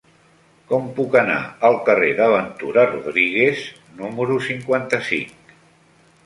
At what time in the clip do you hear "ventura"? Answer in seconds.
2.31-2.87